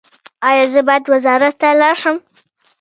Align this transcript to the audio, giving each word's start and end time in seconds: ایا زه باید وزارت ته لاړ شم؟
ایا 0.49 0.65
زه 0.73 0.81
باید 0.87 1.05
وزارت 1.13 1.55
ته 1.61 1.69
لاړ 1.79 1.95
شم؟ 2.01 2.17